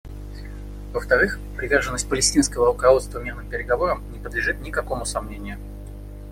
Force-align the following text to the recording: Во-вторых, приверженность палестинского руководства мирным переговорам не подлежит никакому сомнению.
Во-вторых, 0.93 1.37
приверженность 1.57 2.09
палестинского 2.09 2.65
руководства 2.65 3.19
мирным 3.19 3.47
переговорам 3.47 4.01
не 4.11 4.17
подлежит 4.17 4.59
никакому 4.61 5.05
сомнению. 5.05 5.59